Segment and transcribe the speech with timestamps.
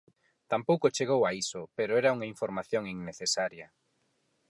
[0.51, 3.67] Tampouco chegou a iso, pero era unha información innecesaria.